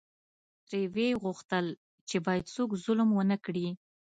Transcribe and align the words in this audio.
ترې 0.67 0.81
وې 0.93 1.07
غوښتل 1.23 1.65
چې 2.09 2.17
باید 2.25 2.51
څوک 2.55 2.69
ظلم 2.83 3.09
ونکړي. 3.15 3.67